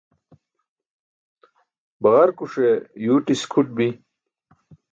Baġarkuṣe 2.01 2.69
yuuṭis 3.05 3.41
kʰuṭ 3.51 3.69
bi. 3.77 3.87